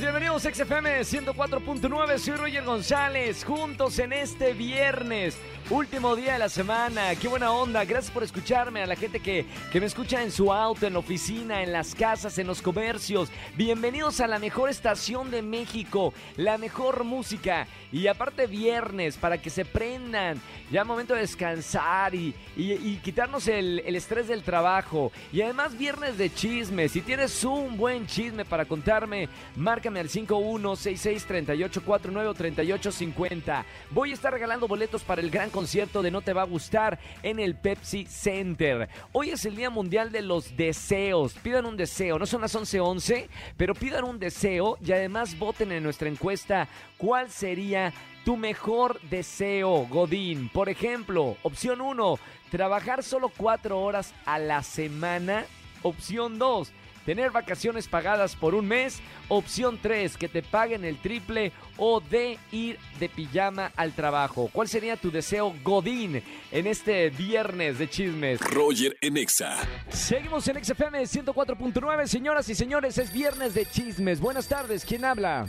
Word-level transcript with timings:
Bienvenidos 0.00 0.44
a 0.44 0.52
XFM 0.52 1.00
104.9, 1.00 2.18
soy 2.18 2.34
Roger 2.36 2.64
González, 2.64 3.44
juntos 3.44 3.98
en 3.98 4.12
este 4.12 4.52
viernes, 4.52 5.38
último 5.70 6.14
día 6.16 6.34
de 6.34 6.38
la 6.40 6.48
semana, 6.48 7.14
qué 7.14 7.28
buena 7.28 7.52
onda, 7.52 7.84
gracias 7.84 8.12
por 8.12 8.22
escucharme, 8.22 8.82
a 8.82 8.86
la 8.86 8.96
gente 8.96 9.20
que, 9.20 9.46
que 9.72 9.80
me 9.80 9.86
escucha 9.86 10.22
en 10.22 10.30
su 10.30 10.52
auto, 10.52 10.86
en 10.86 10.92
la 10.94 10.98
oficina, 10.98 11.62
en 11.62 11.72
las 11.72 11.94
casas, 11.94 12.36
en 12.38 12.46
los 12.46 12.60
comercios, 12.60 13.30
bienvenidos 13.56 14.20
a 14.20 14.26
la 14.26 14.38
mejor 14.38 14.68
estación 14.68 15.30
de 15.30 15.42
México, 15.42 16.12
la 16.36 16.58
mejor 16.58 17.04
música, 17.04 17.66
y 17.92 18.08
aparte 18.08 18.46
viernes, 18.46 19.16
para 19.16 19.40
que 19.40 19.48
se 19.50 19.64
prendan, 19.64 20.40
ya 20.70 20.84
momento 20.84 21.14
de 21.14 21.20
descansar 21.20 22.14
y, 22.14 22.34
y- 22.56 22.96
quitarnos 23.04 23.46
el, 23.48 23.80
el 23.86 23.96
estrés 23.96 24.28
del 24.28 24.42
trabajo, 24.42 25.12
y 25.32 25.40
además 25.42 25.78
viernes 25.78 26.18
de 26.18 26.32
chismes, 26.34 26.92
si 26.92 27.00
tienes 27.00 27.44
un 27.44 27.76
buen 27.76 28.06
chisme 28.06 28.44
para 28.44 28.64
contarme, 28.64 29.28
márcame 29.84 30.00
al 30.00 30.08
51663849 30.08 32.26
o 32.26 32.34
3850. 32.34 33.66
Voy 33.90 34.12
a 34.12 34.14
estar 34.14 34.32
regalando 34.32 34.66
boletos 34.66 35.02
para 35.02 35.20
el 35.20 35.30
gran 35.30 35.50
concierto 35.50 36.00
de 36.00 36.10
No 36.10 36.22
Te 36.22 36.32
Va 36.32 36.40
a 36.40 36.46
Gustar 36.46 36.98
en 37.22 37.38
el 37.38 37.54
Pepsi 37.54 38.06
Center. 38.06 38.88
Hoy 39.12 39.28
es 39.30 39.44
el 39.44 39.56
Día 39.56 39.68
Mundial 39.68 40.10
de 40.10 40.22
los 40.22 40.56
Deseos. 40.56 41.34
Pidan 41.34 41.66
un 41.66 41.76
deseo, 41.76 42.18
no 42.18 42.24
son 42.24 42.40
las 42.40 42.54
11:11, 42.54 43.28
pero 43.58 43.74
pidan 43.74 44.04
un 44.04 44.18
deseo 44.18 44.78
y 44.82 44.92
además 44.92 45.38
voten 45.38 45.70
en 45.72 45.82
nuestra 45.82 46.08
encuesta 46.08 46.66
cuál 46.96 47.30
sería 47.30 47.92
tu 48.24 48.38
mejor 48.38 48.98
deseo, 49.10 49.86
Godín. 49.90 50.48
Por 50.48 50.70
ejemplo, 50.70 51.36
opción 51.42 51.82
1, 51.82 52.18
trabajar 52.50 53.02
solo 53.02 53.30
4 53.36 53.78
horas 53.78 54.14
a 54.24 54.38
la 54.38 54.62
semana. 54.62 55.44
Opción 55.82 56.38
2, 56.38 56.72
tener 57.04 57.30
vacaciones 57.30 57.88
pagadas 57.88 58.36
por 58.36 58.54
un 58.54 58.66
mes. 58.66 59.00
Opción 59.28 59.78
3, 59.80 60.16
que 60.16 60.28
te 60.28 60.42
paguen 60.42 60.84
el 60.84 60.98
triple 60.98 61.52
o 61.76 62.00
de 62.00 62.38
ir 62.52 62.78
de 62.98 63.08
pijama 63.08 63.72
al 63.76 63.92
trabajo. 63.92 64.50
¿Cuál 64.52 64.68
sería 64.68 64.96
tu 64.96 65.10
deseo 65.10 65.54
Godín 65.62 66.22
en 66.50 66.66
este 66.66 67.10
viernes 67.10 67.78
de 67.78 67.88
chismes? 67.88 68.40
Roger 68.40 68.96
en 69.00 69.16
Exa. 69.16 69.56
Seguimos 69.88 70.46
en 70.48 70.62
XFM 70.62 71.02
104.9, 71.02 72.06
señoras 72.06 72.48
y 72.48 72.54
señores, 72.54 72.98
es 72.98 73.12
viernes 73.12 73.54
de 73.54 73.66
chismes. 73.66 74.20
Buenas 74.20 74.48
tardes, 74.48 74.84
¿quién 74.84 75.04
habla? 75.04 75.46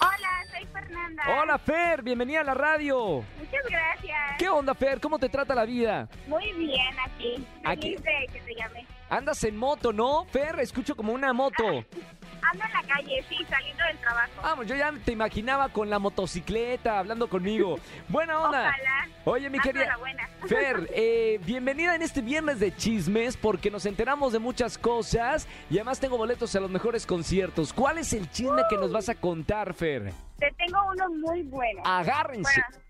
Hola, 0.00 0.46
soy 0.50 0.66
Fernanda. 0.72 1.22
Hola 1.40 1.58
Fer, 1.58 2.02
bienvenida 2.02 2.40
a 2.40 2.44
la 2.44 2.54
radio. 2.54 3.22
Muchas 3.38 3.64
gracias. 3.68 4.18
¿Qué 4.38 4.48
onda 4.48 4.74
Fer? 4.74 4.98
¿Cómo 5.00 5.18
te 5.18 5.28
trata 5.28 5.54
la 5.54 5.64
vida? 5.64 6.08
Muy 6.26 6.52
bien 6.54 6.98
aquí. 7.04 7.46
Aquí. 7.64 7.96
Feliz 7.96 8.02
de 8.02 8.32
que 8.32 8.40
te 8.40 8.54
llame. 8.54 8.86
Andas 9.10 9.42
en 9.42 9.56
moto, 9.56 9.92
¿no? 9.92 10.24
Fer, 10.26 10.60
escucho 10.60 10.94
como 10.94 11.12
una 11.12 11.32
moto. 11.32 11.64
Ando 11.66 12.64
en 12.64 12.72
la 12.72 12.94
calle, 12.94 13.24
sí, 13.28 13.44
saliendo 13.48 13.84
del 13.84 13.98
trabajo. 13.98 14.30
Vamos, 14.40 14.66
yo 14.68 14.76
ya 14.76 14.92
te 15.04 15.10
imaginaba 15.10 15.68
con 15.68 15.90
la 15.90 15.98
motocicleta 15.98 17.00
hablando 17.00 17.28
conmigo. 17.28 17.80
Buena 18.08 18.38
onda. 18.38 18.68
Ojalá. 18.68 19.08
Oye, 19.24 19.50
mi 19.50 19.58
Ando 19.58 19.72
querida. 19.72 19.98
Fer, 20.46 20.88
eh, 20.94 21.40
bienvenida 21.44 21.96
en 21.96 22.02
este 22.02 22.20
viernes 22.20 22.60
de 22.60 22.74
chismes 22.74 23.36
porque 23.36 23.68
nos 23.68 23.84
enteramos 23.84 24.32
de 24.32 24.38
muchas 24.38 24.78
cosas 24.78 25.48
y 25.68 25.74
además 25.74 25.98
tengo 25.98 26.16
boletos 26.16 26.54
a 26.54 26.60
los 26.60 26.70
mejores 26.70 27.04
conciertos. 27.04 27.72
¿Cuál 27.72 27.98
es 27.98 28.12
el 28.12 28.30
chisme 28.30 28.62
que 28.70 28.76
nos 28.76 28.92
vas 28.92 29.08
a 29.08 29.16
contar, 29.16 29.74
Fer? 29.74 30.12
Te 30.38 30.52
tengo 30.52 30.78
uno 30.88 31.08
muy 31.10 31.42
bueno. 31.42 31.82
Agárrense. 31.84 32.62
Bueno, 32.70 32.84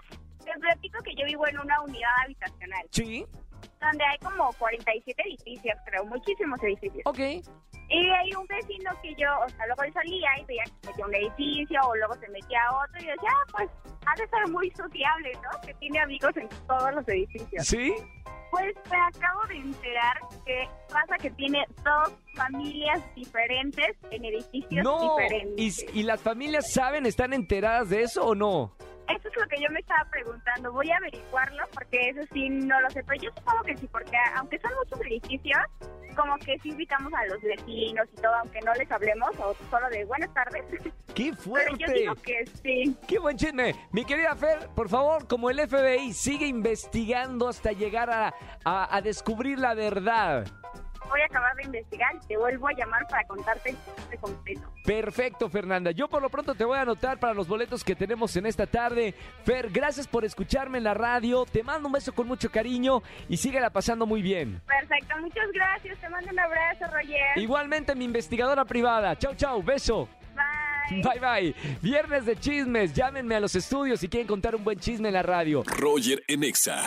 te 0.45 0.61
platico 0.61 1.03
que 1.03 1.15
yo 1.15 1.25
vivo 1.25 1.47
en 1.49 1.59
una 1.59 1.81
unidad 1.81 2.11
habitacional 2.25 2.87
Sí, 2.91 3.25
donde 3.81 4.05
hay 4.05 4.19
como 4.19 4.53
47 4.59 5.23
edificios, 5.27 5.75
creo, 5.87 6.05
muchísimos 6.05 6.63
edificios. 6.63 7.03
ok. 7.07 7.19
Y 7.93 8.09
hay 8.11 8.31
un 8.39 8.47
vecino 8.47 8.91
que 9.03 9.13
yo, 9.17 9.27
o 9.45 9.49
sea, 9.49 9.67
luego 9.67 9.83
él 9.83 9.93
salía 9.93 10.29
y 10.41 10.45
veía 10.45 10.63
que 10.65 10.71
se 10.71 10.87
metía 10.91 11.05
a 11.05 11.09
un 11.09 11.15
edificio 11.17 11.81
o 11.89 11.97
luego 11.97 12.15
se 12.15 12.29
metía 12.29 12.59
a 12.69 12.77
otro 12.85 13.01
y 13.01 13.05
yo 13.07 13.11
decía, 13.11 13.31
ah, 13.33 13.47
pues 13.51 13.71
ha 14.07 14.15
de 14.15 14.29
ser 14.29 14.49
muy 14.49 14.71
sociable, 14.71 15.33
¿no? 15.43 15.61
Que 15.67 15.75
tiene 15.75 15.99
amigos 15.99 16.37
en 16.37 16.49
todos 16.69 16.95
los 16.95 17.09
edificios. 17.09 17.67
¿Sí? 17.67 17.93
Pues 18.53 18.75
me 18.91 18.97
acabo 18.97 19.45
de 19.49 19.57
enterar 19.57 20.19
que 20.45 20.69
pasa 20.93 21.17
que 21.19 21.31
tiene 21.31 21.65
dos 21.85 22.13
familias 22.37 23.01
diferentes 23.17 23.97
en 24.11 24.25
edificios 24.25 24.85
No. 24.85 25.17
diferentes. 25.17 25.85
¿Y, 25.95 26.01
¿Y 26.01 26.03
las 26.05 26.21
familias 26.21 26.73
saben, 26.73 27.07
están 27.07 27.33
enteradas 27.33 27.91
de 27.91 28.03
eso 28.03 28.25
o 28.25 28.35
no? 28.37 28.73
Eso 29.17 29.29
es 29.29 29.37
lo 29.37 29.47
que 29.49 29.61
yo 29.61 29.71
me 29.71 29.81
estaba 29.81 30.05
preguntando. 30.11 30.73
Voy 30.73 30.91
a 30.91 30.97
averiguarlo 30.99 31.65
porque 31.75 32.11
eso 32.11 32.21
sí 32.33 32.49
no 32.51 32.81
lo 32.81 32.91
sé. 32.91 33.03
Pero 33.05 33.23
yo 33.23 33.31
supongo 33.37 33.63
que 33.65 33.77
sí, 33.77 33.89
porque 33.91 34.17
aunque 34.37 34.59
son 34.61 34.71
muchos 34.83 35.01
edificios, 35.01 35.59
como 36.17 36.37
que 36.39 36.59
sí 36.61 36.69
invitamos 36.71 37.13
a 37.15 37.25
los 37.27 37.41
vecinos 37.43 38.07
y 38.13 38.17
todo, 38.21 38.35
aunque 38.37 38.61
no 38.61 38.73
les 38.75 38.91
hablemos 38.91 39.31
o 39.39 39.55
solo 39.71 39.89
de 39.91 40.05
buenas 40.05 40.33
tardes. 40.35 40.65
¡Qué 41.15 41.33
Pero 41.45 41.77
yo 41.77 41.87
fuerte! 41.87 41.93
digo 41.93 42.15
que 42.17 42.45
sí. 42.63 42.97
¡Qué 43.09 43.19
buen 43.19 43.37
chisme! 43.37 43.75
Mi 43.93 44.05
querida 44.05 44.35
Fer, 44.37 44.69
por 44.75 44.89
favor, 44.89 45.27
como 45.27 45.51
el 45.51 45.61
FBI, 45.69 46.13
sigue 46.13 46.47
investigando 46.47 47.49
hasta 47.49 47.73
llegar 47.73 48.11
a, 48.11 48.35
a- 48.65 48.97
a 48.97 49.01
descubrir 49.03 49.59
la 49.59 49.75
verdad. 49.75 50.47
Voy 51.11 51.21
a 51.23 51.27
acabar 51.27 51.57
de 51.57 51.65
investigar 51.65 52.15
y 52.15 52.27
te 52.27 52.37
vuelvo 52.37 52.69
a 52.69 52.73
llamar 52.73 53.07
para 53.09 53.27
contarte 53.27 53.75
de 54.11 54.17
completo. 54.19 54.63
Perfecto, 54.85 55.49
Fernanda. 55.49 55.91
Yo 55.91 56.09
por 56.09 56.23
lo 56.23 56.31
pronto 56.31 56.55
te 56.55 56.65
voy 56.65 56.79
a 56.79 56.83
anotar 56.83 57.19
para 57.19 57.35
los 57.35 57.49
boletos 57.49 57.83
que 57.83 57.97
tenemos 57.97 58.35
en 58.37 58.47
esta 58.47 58.67
tarde. 58.67 59.15
Fer, 59.45 59.71
gracias 59.71 60.07
por 60.07 60.25
escucharme 60.25 60.79
en 60.79 60.85
la 60.85 60.95
radio. 60.95 61.45
Te 61.51 61.63
mando 61.63 61.89
un 61.89 61.93
beso 61.93 62.13
con 62.13 62.29
mucho 62.29 62.51
cariño 62.51 63.03
y 63.29 63.37
síguela 63.37 63.71
pasando 63.71 64.07
muy 64.07 64.23
bien. 64.23 64.63
Perfecto, 64.67 65.17
muchas 65.21 65.51
gracias. 65.53 65.99
Te 65.99 66.09
mando 66.09 66.31
un 66.31 66.39
abrazo, 66.39 66.85
Roger. 66.93 67.37
Igualmente, 67.37 67.95
mi 67.95 68.05
investigadora 68.05 68.65
privada. 68.65 69.17
Chau, 69.17 69.35
chau. 69.35 69.63
Beso. 69.63 70.09
Bye. 70.35 71.03
Bye, 71.03 71.21
bye. 71.21 71.55
Viernes 71.83 72.25
de 72.25 72.37
chismes. 72.37 72.95
Llámenme 72.95 73.35
a 73.35 73.41
los 73.41 73.55
estudios 73.55 74.01
si 74.01 74.09
quieren 74.09 74.27
contar 74.27 74.55
un 74.55 74.65
buen 74.65 74.79
chisme 74.79 75.09
en 75.09 75.15
la 75.15 75.23
radio. 75.23 75.63
Roger 75.67 76.23
en 76.29 76.45
Exa. 76.45 76.87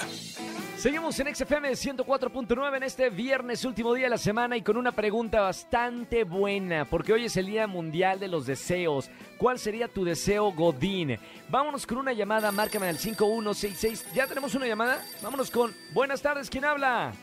Seguimos 0.84 1.18
en 1.18 1.34
XFM 1.34 1.72
104.9 1.72 2.76
en 2.76 2.84
este 2.84 3.10
viernes, 3.10 3.64
último 3.64 3.94
día 3.94 4.08
de 4.08 4.10
la 4.10 4.18
semana, 4.18 4.58
y 4.58 4.62
con 4.62 4.76
una 4.76 4.92
pregunta 4.92 5.40
bastante 5.40 6.26
buena, 6.26 6.84
porque 6.84 7.14
hoy 7.14 7.24
es 7.24 7.38
el 7.38 7.46
Día 7.46 7.68
Mundial 7.68 8.20
de 8.20 8.28
los 8.28 8.46
Deseos. 8.46 9.10
¿Cuál 9.38 9.60
sería 9.60 9.88
tu 9.88 10.04
deseo, 10.04 10.52
Godín? 10.52 11.18
Vámonos 11.48 11.88
con 11.88 12.00
una 12.00 12.12
llamada, 12.12 12.52
márcame 12.52 12.90
al 12.90 12.98
5166. 12.98 14.12
¿Ya 14.14 14.28
tenemos 14.28 14.56
una 14.56 14.68
llamada? 14.68 15.02
Vámonos 15.22 15.50
con 15.50 15.74
Buenas 15.94 16.22
tardes, 16.22 16.50
¿quién 16.50 16.66
habla? 16.66 17.14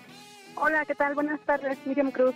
Hola, 0.54 0.86
¿qué 0.86 0.94
tal? 0.94 1.14
Buenas 1.14 1.40
tardes, 1.40 1.76
Miriam 1.84 2.10
Cruz. 2.10 2.34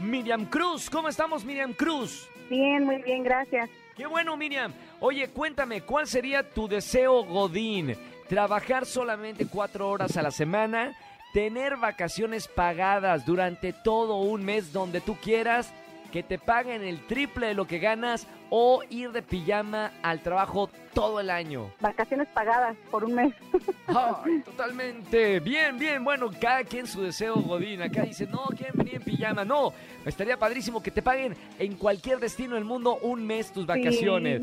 Miriam 0.00 0.46
Cruz, 0.46 0.88
¿cómo 0.88 1.10
estamos, 1.10 1.44
Miriam 1.44 1.74
Cruz? 1.74 2.26
Bien, 2.48 2.84
muy 2.84 3.02
bien, 3.02 3.24
gracias. 3.24 3.70
Qué 3.96 4.06
bueno, 4.06 4.36
Miriam. 4.36 4.72
Oye, 5.00 5.28
cuéntame, 5.28 5.82
¿cuál 5.82 6.06
sería 6.06 6.48
tu 6.48 6.68
deseo, 6.68 7.24
Godín? 7.24 7.96
¿Trabajar 8.28 8.86
solamente 8.86 9.46
cuatro 9.46 9.88
horas 9.88 10.16
a 10.16 10.22
la 10.22 10.30
semana? 10.30 10.96
¿Tener 11.32 11.76
vacaciones 11.76 12.48
pagadas 12.48 13.24
durante 13.26 13.72
todo 13.72 14.18
un 14.18 14.44
mes 14.44 14.72
donde 14.72 15.00
tú 15.00 15.16
quieras? 15.16 15.72
¿Que 16.14 16.22
te 16.22 16.38
paguen 16.38 16.84
el 16.84 17.04
triple 17.08 17.48
de 17.48 17.54
lo 17.54 17.66
que 17.66 17.80
ganas? 17.80 18.28
¿O 18.48 18.84
ir 18.88 19.10
de 19.10 19.20
pijama 19.20 19.90
al 20.00 20.22
trabajo 20.22 20.70
todo 20.92 21.18
el 21.18 21.28
año? 21.28 21.72
Vacaciones 21.80 22.28
pagadas 22.28 22.76
por 22.88 23.02
un 23.02 23.16
mes. 23.16 23.34
Ay, 23.88 24.40
totalmente. 24.44 25.40
Bien, 25.40 25.76
bien. 25.76 26.04
Bueno, 26.04 26.30
cada 26.40 26.62
quien 26.62 26.86
su 26.86 27.02
deseo, 27.02 27.34
Godín. 27.34 27.82
Acá 27.82 28.02
dice, 28.02 28.28
no, 28.28 28.44
quieren 28.56 28.74
venir 28.76 28.94
en 28.94 29.02
pijama. 29.02 29.44
No, 29.44 29.72
estaría 30.06 30.38
padrísimo 30.38 30.80
que 30.80 30.92
te 30.92 31.02
paguen 31.02 31.34
en 31.58 31.74
cualquier 31.74 32.20
destino 32.20 32.54
del 32.54 32.64
mundo 32.64 32.96
un 33.02 33.26
mes 33.26 33.52
tus 33.52 33.66
vacaciones. 33.66 34.42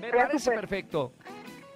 Me 0.00 0.08
parece 0.08 0.52
perfecto. 0.52 1.14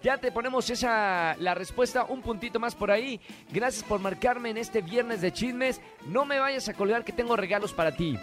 Ya 0.05 0.19
te 0.19 0.31
ponemos 0.31 0.71
esa 0.71 1.35
la 1.41 1.53
respuesta 1.55 2.05
un 2.05 2.23
puntito 2.23 2.61
más 2.61 2.77
por 2.77 2.93
ahí. 2.93 3.21
Gracias 3.51 3.83
por 3.83 3.99
marcarme 3.99 4.51
en 4.51 4.59
este 4.59 4.83
viernes 4.83 5.21
de 5.21 5.33
chismes. 5.33 5.81
No 6.07 6.25
me 6.25 6.39
vayas 6.39 6.69
a 6.69 6.75
colgar 6.75 7.03
que 7.03 7.11
tengo 7.11 7.35
regalos 7.35 7.73
para 7.73 7.91
ti. 7.91 8.17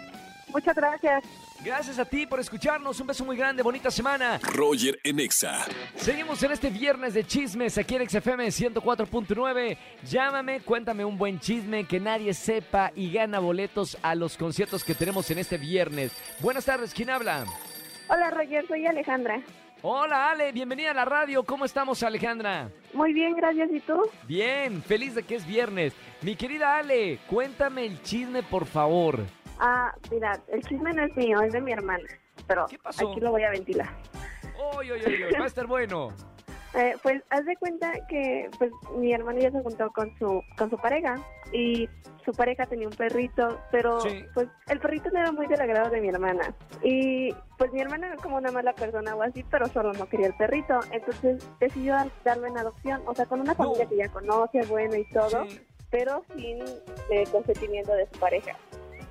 Muchas 0.54 0.76
gracias. 0.76 1.24
Gracias 1.64 1.98
a 1.98 2.04
ti 2.04 2.26
por 2.26 2.38
escucharnos. 2.38 3.00
Un 3.00 3.08
beso 3.08 3.24
muy 3.24 3.36
grande, 3.36 3.60
bonita 3.60 3.90
semana. 3.90 4.38
Roger 4.40 5.00
en 5.02 5.18
Exa. 5.18 5.66
Seguimos 5.96 6.40
en 6.44 6.52
este 6.52 6.70
viernes 6.70 7.12
de 7.12 7.24
chismes 7.24 7.76
aquí 7.76 7.96
en 7.96 8.08
XFM 8.08 8.46
104.9. 8.46 9.76
Llámame, 10.04 10.60
cuéntame 10.60 11.04
un 11.04 11.18
buen 11.18 11.40
chisme 11.40 11.84
que 11.88 11.98
nadie 11.98 12.32
sepa 12.34 12.92
y 12.94 13.10
gana 13.10 13.40
boletos 13.40 13.98
a 14.00 14.14
los 14.14 14.36
conciertos 14.36 14.84
que 14.84 14.94
tenemos 14.94 15.28
en 15.32 15.38
este 15.38 15.58
viernes. 15.58 16.12
Buenas 16.38 16.64
tardes, 16.64 16.94
¿quién 16.94 17.10
habla? 17.10 17.44
Hola, 18.08 18.30
Roger, 18.30 18.64
soy 18.68 18.86
Alejandra. 18.86 19.42
Hola 19.82 20.30
Ale, 20.30 20.52
bienvenida 20.52 20.92
a 20.92 20.94
la 20.94 21.04
radio. 21.04 21.42
¿Cómo 21.42 21.64
estamos 21.64 22.02
Alejandra? 22.04 22.70
Muy 22.92 23.12
bien, 23.12 23.34
gracias. 23.34 23.70
¿Y 23.72 23.80
tú? 23.80 24.00
Bien, 24.28 24.80
feliz 24.82 25.16
de 25.16 25.24
que 25.24 25.34
es 25.34 25.44
viernes. 25.46 25.94
Mi 26.22 26.36
querida 26.36 26.78
Ale, 26.78 27.18
cuéntame 27.28 27.84
el 27.86 28.00
chisme 28.02 28.44
por 28.44 28.66
favor. 28.66 29.24
Ah, 29.58 29.94
mira, 30.10 30.38
el 30.48 30.62
chisme 30.64 30.92
no 30.92 31.04
es 31.04 31.16
mío, 31.16 31.40
es 31.42 31.52
de 31.52 31.60
mi 31.60 31.72
hermana. 31.72 32.04
Pero 32.46 32.66
¿Qué 32.66 32.78
pasó? 32.78 33.10
aquí 33.10 33.20
lo 33.20 33.30
voy 33.30 33.42
a 33.44 33.50
ventilar. 33.50 33.88
Oy, 34.76 34.90
oy, 34.90 35.00
oy, 35.06 35.22
oy, 35.24 35.32
va 35.38 35.44
a 35.44 35.46
estar 35.46 35.66
bueno. 35.66 36.08
Eh, 36.76 36.96
pues 37.04 37.22
haz 37.30 37.44
de 37.44 37.54
cuenta 37.54 37.92
que 38.08 38.50
pues 38.58 38.72
mi 38.96 39.12
hermano 39.12 39.38
ya 39.38 39.52
se 39.52 39.62
juntó 39.62 39.92
con 39.92 40.12
su 40.18 40.42
con 40.58 40.70
su 40.70 40.76
pareja 40.76 41.20
y 41.52 41.88
su 42.24 42.32
pareja 42.32 42.66
tenía 42.66 42.88
un 42.88 42.94
perrito, 42.96 43.60
pero 43.70 44.00
Sí. 44.00 44.24
pues 44.34 44.48
el 44.66 44.80
perrito 44.80 45.08
no 45.12 45.20
era 45.20 45.30
muy 45.30 45.46
del 45.46 45.60
agrado 45.60 45.88
de 45.90 46.00
mi 46.00 46.08
hermana. 46.08 46.52
Y 46.82 47.32
pues 47.58 47.72
mi 47.72 47.80
hermana 47.80 48.08
era 48.08 48.16
como 48.16 48.38
una 48.38 48.50
mala 48.50 48.72
persona 48.72 49.14
o 49.14 49.22
así, 49.22 49.44
pero 49.44 49.68
solo 49.68 49.92
no 49.92 50.08
quería 50.08 50.26
el 50.26 50.34
perrito. 50.36 50.80
Entonces 50.90 51.48
decidió 51.60 51.92
dar- 51.92 52.10
darlo 52.24 52.48
en 52.48 52.58
adopción, 52.58 53.02
o 53.06 53.14
sea, 53.14 53.26
con 53.26 53.40
una 53.40 53.54
familia 53.54 53.84
No. 53.84 53.90
que 53.90 53.96
ya 53.96 54.08
conoce, 54.08 54.62
bueno 54.66 54.96
y 54.96 55.08
todo, 55.10 55.46
Sí. 55.46 55.60
pero 55.92 56.24
sin 56.34 56.58
eh, 57.08 57.22
consentimiento 57.30 57.92
de 57.92 58.08
su 58.12 58.18
pareja. 58.18 58.56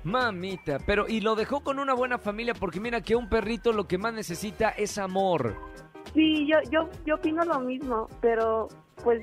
Mamita, 0.04 0.78
pero 0.86 1.08
y 1.08 1.20
lo 1.20 1.34
dejó 1.34 1.60
con 1.64 1.78
una 1.78 1.94
buena 1.94 2.18
familia 2.18 2.54
porque 2.54 2.78
mira 2.80 3.00
que 3.00 3.16
un 3.16 3.28
perrito 3.28 3.72
lo 3.72 3.88
que 3.88 3.98
más 3.98 4.12
necesita 4.12 4.70
es 4.70 4.98
amor. 4.98 5.56
Sí, 6.12 6.46
yo, 6.46 6.58
yo, 6.70 6.88
yo 7.06 7.14
opino 7.16 7.42
lo 7.44 7.58
mismo, 7.60 8.08
pero 8.20 8.68
pues 9.02 9.22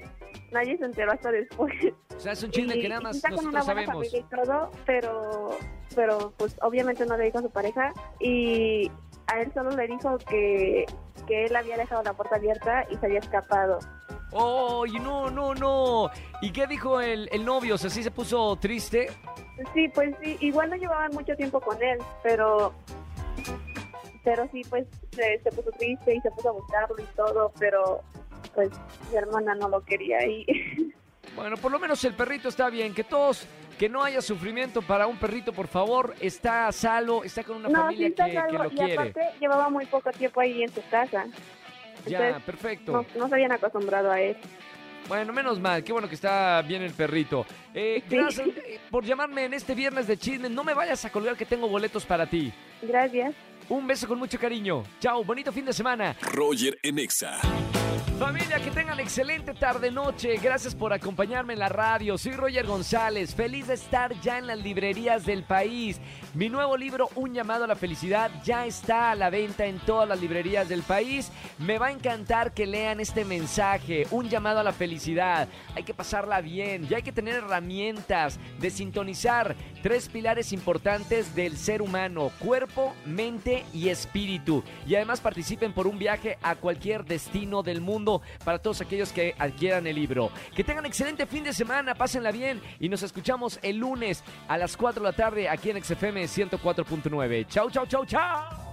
nadie 0.51 0.77
se 0.77 0.85
enteró 0.85 1.11
hasta 1.11 1.31
después. 1.31 1.73
O 2.15 2.19
sea, 2.19 2.33
es 2.33 2.43
un 2.43 2.51
chisme 2.51 2.75
Y- 2.77 2.81
que 2.81 2.89
nada 2.89 3.01
más 3.01 3.15
está 3.15 3.29
con 3.29 3.39
una 3.45 3.61
buena 3.61 3.65
sabemos. 3.65 3.93
familia 3.95 4.19
y 4.19 4.23
todo, 4.35 4.71
pero, 4.85 5.49
pero 5.95 6.33
pues 6.37 6.55
obviamente 6.61 7.05
no 7.05 7.15
le 7.17 7.25
dijo 7.25 7.39
a 7.39 7.41
su 7.43 7.49
pareja 7.49 7.93
y 8.19 8.91
a 9.27 9.39
él 9.39 9.51
solo 9.53 9.69
le 9.71 9.87
dijo 9.87 10.17
que, 10.29 10.85
que 11.27 11.45
él 11.45 11.55
había 11.55 11.77
dejado 11.77 12.03
la 12.03 12.13
puerta 12.13 12.35
abierta 12.35 12.85
y 12.91 12.95
se 12.97 13.05
había 13.05 13.19
escapado. 13.19 13.79
¡Oh, 14.33 14.85
no, 14.87 15.29
no, 15.29 15.53
no! 15.53 16.09
¿Y 16.41 16.51
qué 16.51 16.65
dijo 16.65 17.01
el, 17.01 17.27
el 17.33 17.43
novio? 17.43 17.75
O 17.75 17.77
sea, 17.77 17.89
¿sí 17.89 18.01
se 18.01 18.11
puso 18.11 18.55
triste? 18.57 19.09
Sí, 19.73 19.87
pues 19.89 20.15
sí, 20.23 20.37
igual 20.41 20.69
no 20.69 20.75
llevaban 20.75 21.11
mucho 21.13 21.35
tiempo 21.35 21.59
con 21.59 21.81
él, 21.81 21.97
pero 22.23 22.73
pero 24.23 24.47
sí, 24.51 24.61
pues 24.69 24.85
se, 25.11 25.39
se 25.41 25.51
puso 25.51 25.71
triste 25.71 26.13
y 26.15 26.21
se 26.21 26.29
puso 26.31 26.49
a 26.49 26.51
buscarlo 26.51 26.95
y 26.99 27.15
todo, 27.15 27.51
pero 27.59 28.01
pues 28.53 28.69
mi 29.09 29.17
hermana 29.17 29.55
no 29.55 29.69
lo 29.69 29.81
quería 29.81 30.25
y 30.25 30.45
Bueno, 31.35 31.55
por 31.57 31.71
lo 31.71 31.79
menos 31.79 32.03
el 32.03 32.13
perrito 32.13 32.49
está 32.49 32.69
bien. 32.69 32.93
Que 32.93 33.05
todos, 33.05 33.47
que 33.79 33.87
no 33.87 34.03
haya 34.03 34.21
sufrimiento 34.21 34.81
para 34.81 35.07
un 35.07 35.17
perrito, 35.17 35.53
por 35.53 35.67
favor. 35.67 36.13
Está 36.19 36.67
a 36.67 36.71
salvo, 36.73 37.23
está 37.23 37.43
con 37.43 37.57
una 37.57 37.69
no, 37.69 37.77
sí 37.77 37.83
familia 37.83 38.07
está 38.09 38.25
que, 38.25 38.31
que 38.31 38.37
salvo, 38.37 38.57
lo 38.63 38.65
y 38.71 38.75
quiere. 38.75 38.93
aparte 38.93 39.21
llevaba 39.39 39.69
muy 39.69 39.85
poco 39.85 40.11
tiempo 40.11 40.41
ahí 40.41 40.61
en 40.63 40.69
su 40.73 40.81
casa. 40.89 41.25
Ya, 42.05 42.17
Entonces, 42.27 42.43
perfecto. 42.43 42.91
no, 42.91 43.05
no 43.17 43.27
se 43.29 43.35
habían 43.35 43.53
acostumbrado 43.53 44.11
a 44.11 44.19
él. 44.19 44.35
Bueno, 45.11 45.33
menos 45.33 45.59
mal, 45.59 45.83
qué 45.83 45.91
bueno 45.91 46.07
que 46.07 46.15
está 46.15 46.61
bien 46.61 46.83
el 46.83 46.93
perrito. 46.93 47.45
Eh. 47.73 48.01
Gracias 48.09 48.47
por 48.89 49.03
llamarme 49.03 49.43
en 49.43 49.53
este 49.53 49.75
viernes 49.75 50.07
de 50.07 50.15
chisme. 50.15 50.47
No 50.47 50.63
me 50.63 50.73
vayas 50.73 51.03
a 51.03 51.11
colgar 51.11 51.35
que 51.35 51.45
tengo 51.45 51.67
boletos 51.67 52.05
para 52.05 52.25
ti. 52.25 52.53
Gracias. 52.81 53.35
Un 53.67 53.85
beso 53.85 54.07
con 54.07 54.17
mucho 54.17 54.39
cariño. 54.39 54.83
Chao, 55.01 55.21
bonito 55.25 55.51
fin 55.51 55.65
de 55.65 55.73
semana. 55.73 56.15
Roger 56.21 56.79
en 56.81 56.97
Exa. 56.97 57.41
Familia, 58.19 58.59
que 58.59 58.71
tengan 58.71 58.99
excelente 58.99 59.53
tarde-noche. 59.53 60.37
Gracias 60.37 60.75
por 60.75 60.93
acompañarme 60.93 61.53
en 61.53 61.59
la 61.59 61.69
radio. 61.69 62.17
Soy 62.17 62.33
Roger 62.33 62.65
González. 62.65 63.35
Feliz 63.35 63.67
de 63.67 63.73
estar 63.73 64.13
ya 64.21 64.37
en 64.37 64.47
las 64.47 64.59
librerías 64.59 65.25
del 65.25 65.43
país. 65.43 65.99
Mi 66.33 66.47
nuevo 66.47 66.77
libro, 66.77 67.09
Un 67.15 67.33
llamado 67.33 67.65
a 67.65 67.67
la 67.67 67.75
felicidad, 67.75 68.31
ya 68.43 68.65
está 68.65 69.11
a 69.11 69.15
la 69.15 69.29
venta 69.29 69.65
en 69.65 69.79
todas 69.79 70.07
las 70.07 70.21
librerías 70.21 70.69
del 70.69 70.83
país. 70.83 71.31
Me 71.57 71.77
va 71.77 71.87
a 71.87 71.91
encantar 71.91 72.53
que 72.53 72.65
lean 72.65 72.99
este 72.99 73.25
mensaje. 73.25 74.07
Un 74.11 74.29
llamado 74.29 74.59
a 74.59 74.63
la 74.63 74.71
felicidad. 74.71 75.47
Hay 75.75 75.83
que 75.83 75.93
pasarla 75.93 76.39
bien. 76.39 76.87
Ya 76.87 76.97
hay 76.97 77.03
que 77.03 77.11
tener 77.11 77.35
herramientas 77.35 78.39
de 78.59 78.69
sintonizar 78.69 79.55
tres 79.81 80.09
pilares 80.09 80.53
importantes 80.53 81.35
del 81.35 81.57
ser 81.57 81.81
humano: 81.81 82.31
cuerpo, 82.39 82.93
mente 83.05 83.65
y 83.73 83.89
espíritu. 83.89 84.63
Y 84.87 84.95
además 84.95 85.21
participen 85.21 85.73
por 85.73 85.87
un 85.87 85.99
viaje 85.99 86.37
a 86.41 86.55
cualquier 86.55 87.05
destino 87.05 87.63
del 87.63 87.81
mundo 87.81 88.21
para 88.43 88.59
todos 88.59 88.81
aquellos 88.81 89.11
que 89.11 89.35
adquieran 89.37 89.87
el 89.87 89.95
libro. 89.95 90.31
Que 90.55 90.63
tengan 90.63 90.85
excelente 90.85 91.25
fin 91.25 91.43
de 91.43 91.53
semana, 91.53 91.95
pásenla 91.95 92.31
bien 92.31 92.61
y 92.79 92.89
nos 92.89 93.03
escuchamos 93.03 93.59
el 93.61 93.77
lunes 93.77 94.23
a 94.47 94.57
las 94.57 94.77
4 94.77 95.01
de 95.01 95.09
la 95.09 95.15
tarde 95.15 95.49
aquí 95.49 95.69
en 95.69 95.83
XFM 95.83 96.25
104.9. 96.25 97.47
Chau, 97.47 97.69
chau, 97.69 97.85
chau, 97.85 98.05
chau. 98.05 98.71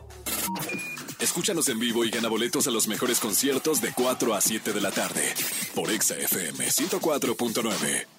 Escúchanos 1.20 1.68
en 1.68 1.78
vivo 1.78 2.04
y 2.04 2.10
gana 2.10 2.28
boletos 2.28 2.66
a 2.68 2.70
los 2.70 2.86
mejores 2.86 3.18
conciertos 3.18 3.80
de 3.80 3.92
4 3.92 4.34
a 4.34 4.40
7 4.40 4.72
de 4.72 4.80
la 4.80 4.90
tarde 4.90 5.34
por 5.74 5.90
Exa 5.90 6.16
FM 6.16 6.66
104.9. 6.66 8.17